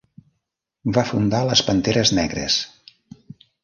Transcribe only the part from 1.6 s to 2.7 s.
Panteres Negres.